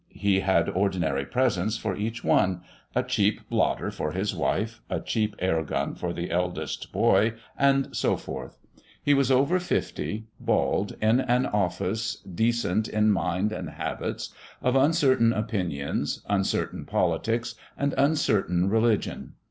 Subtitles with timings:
[0.09, 2.61] He had ordinary presents for each one,
[2.95, 7.87] a cheap blotter for his wife, a cheap air gun for the eldest boy, and
[7.95, 8.57] so forth.
[9.03, 15.33] He was over fifty, bald, in an office, decent in mind and habits, of uncertain
[15.33, 19.33] opinions, uncertain politics, and uncertain religion.